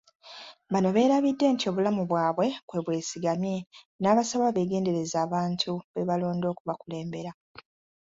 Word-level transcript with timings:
Bano 0.71 0.87
beerabidde 0.95 1.45
nti 1.53 1.65
obulamu 1.71 2.01
bwabwe 2.09 2.47
kwe 2.67 2.79
bwesigamye 2.85 3.57
n'abasaba 4.01 4.47
beegendereze 4.55 5.15
abantu 5.25 5.71
be 5.91 6.01
balonda 6.09 6.45
okubakulembera. 6.53 7.31